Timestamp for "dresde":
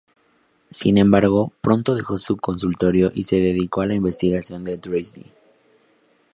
4.81-5.25